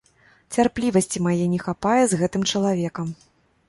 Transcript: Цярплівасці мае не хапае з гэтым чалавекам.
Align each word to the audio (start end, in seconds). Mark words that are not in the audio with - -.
Цярплівасці 0.57 1.23
мае 1.27 1.35
не 1.53 1.59
хапае 1.67 2.01
з 2.07 2.13
гэтым 2.25 2.51
чалавекам. 2.53 3.19